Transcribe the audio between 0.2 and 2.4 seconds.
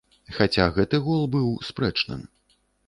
Хаця гэты гол быў спрэчным.